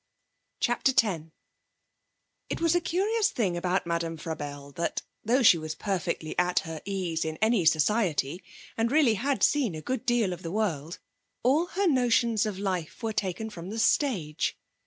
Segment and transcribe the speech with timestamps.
[0.59, 1.25] CHAPTER X
[2.49, 7.23] It was a curious thing about Madame Frabelle that, though she was perfectly at ease
[7.23, 8.41] in any society,
[8.75, 10.97] and really had seen a good deal of the world,
[11.43, 14.57] all her notions of life were taken from the stage.